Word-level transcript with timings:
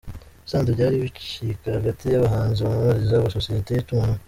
Musanze 0.43 0.69
Byari 0.75 0.95
ibicika 0.97 1.67
hagati 1.77 2.03
y’abahanzi 2.05 2.59
bamamariza 2.65 3.13
amasosiyete 3.17 3.69
y’itumanaho 3.71 4.19